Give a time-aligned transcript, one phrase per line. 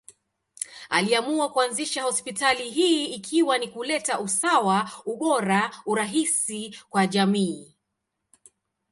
[0.89, 7.75] Aliamua kuanzisha hospitali hii ikiwa ni kuleta usawa, ubora, urahisi kwa jamii.